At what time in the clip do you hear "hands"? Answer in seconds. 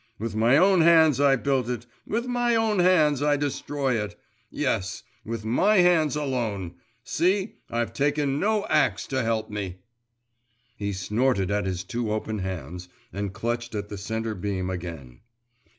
0.81-1.19, 2.79-3.21, 5.77-6.15, 12.39-12.89